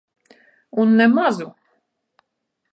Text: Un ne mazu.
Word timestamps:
Un 0.83 0.87
ne 0.97 1.07
mazu. 1.15 1.47